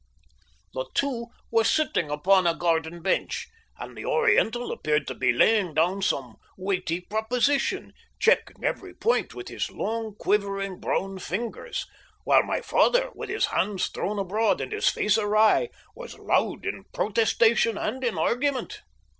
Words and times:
The 0.73 0.87
two 0.95 1.27
were 1.51 1.63
sitting 1.63 2.09
upon 2.09 2.47
a 2.47 2.55
garden 2.55 3.03
bench, 3.03 3.47
and 3.77 3.95
the 3.95 4.03
Oriental 4.03 4.71
appeared 4.71 5.05
to 5.05 5.13
be 5.13 5.31
laying 5.31 5.75
down 5.75 6.01
some 6.01 6.37
weighty 6.57 7.01
proposition, 7.01 7.93
checking 8.19 8.63
every 8.63 8.95
point 8.95 9.33
upon 9.33 9.43
his 9.49 9.69
long, 9.69 10.15
quivering, 10.15 10.79
brown 10.79 11.19
fingers, 11.19 11.85
while 12.23 12.41
my 12.41 12.61
father, 12.61 13.11
with 13.13 13.29
his 13.29 13.45
hands 13.45 13.89
thrown 13.89 14.17
abroad 14.17 14.59
and 14.59 14.71
his 14.71 14.89
face 14.89 15.19
awry, 15.19 15.69
was 15.95 16.17
loud 16.17 16.65
in 16.65 16.85
protestation 16.91 17.77
and 17.77 18.03
in 18.03 18.17
argument. 18.17 18.81